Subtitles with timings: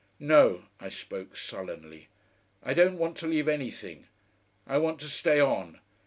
[0.17, 2.07] "No." I spoke sullenly.
[2.63, 4.07] "I don't want to leave anything.
[4.65, 5.79] I want to stay on.